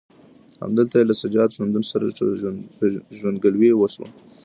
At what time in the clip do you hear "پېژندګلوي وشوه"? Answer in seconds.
3.07-4.07